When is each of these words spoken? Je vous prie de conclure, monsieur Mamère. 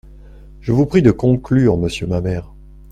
Je 0.61 0.71
vous 0.71 0.87
prie 0.87 1.03
de 1.03 1.11
conclure, 1.11 1.77
monsieur 1.77 2.07
Mamère. 2.07 2.49